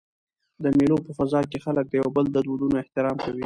[0.63, 3.39] د مېلو په فضا کښي خلک د یو بل د دودونو احترام کوي.